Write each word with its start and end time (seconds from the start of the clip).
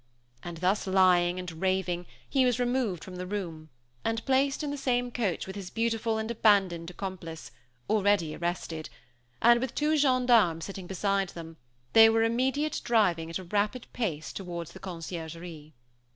And 0.41 0.57
thus 0.57 0.87
lying 0.87 1.37
and 1.37 1.61
raving, 1.61 2.07
he 2.27 2.43
was 2.43 2.59
removed 2.59 3.03
from 3.03 3.17
the 3.17 3.27
room, 3.27 3.69
and 4.03 4.25
placed 4.25 4.63
in 4.63 4.71
the 4.71 4.75
same 4.77 5.11
coach 5.11 5.45
with 5.45 5.55
his 5.55 5.69
beautiful 5.69 6.17
and 6.17 6.31
abandoned 6.31 6.89
accomplice, 6.89 7.51
already 7.87 8.35
arrested; 8.35 8.89
and, 9.43 9.61
with 9.61 9.75
two 9.75 9.95
gendarmes 9.97 10.65
sitting 10.65 10.87
beside 10.87 11.29
them, 11.29 11.57
they 11.93 12.09
were 12.09 12.23
immediate 12.23 12.81
driving 12.83 13.29
at 13.29 13.37
a 13.37 13.43
rapid 13.43 13.85
pace 13.93 14.33
towards 14.33 14.71
the 14.73 14.79
Conciergerie. 14.79 15.75